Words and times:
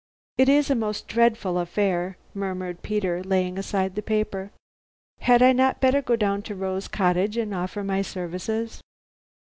"It's 0.39 0.71
a 0.71 0.73
most 0.73 1.07
dreadful 1.07 1.59
affair," 1.59 2.17
murmured 2.33 2.81
Peter, 2.81 3.23
laying 3.23 3.59
aside 3.59 3.93
the 3.93 4.01
paper. 4.01 4.51
"Had 5.19 5.43
I 5.43 5.53
not 5.53 5.79
better 5.79 6.01
go 6.01 6.15
down 6.15 6.41
to 6.41 6.55
Rose 6.55 6.87
Cottage 6.87 7.37
and 7.37 7.53
offer 7.53 7.83
my 7.83 8.01
services?" 8.01 8.81